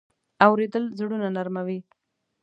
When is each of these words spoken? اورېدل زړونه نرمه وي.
اورېدل 0.45 0.83
زړونه 0.97 1.27
نرمه 1.35 1.61
وي. 1.67 1.79